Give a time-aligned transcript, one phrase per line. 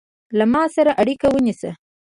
[0.37, 1.71] له ما سره اړیکه ونیسه